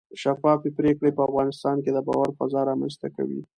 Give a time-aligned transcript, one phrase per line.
[0.21, 3.41] شفافې پرېکړې په افغانستان کې د باور فضا رامنځته کوي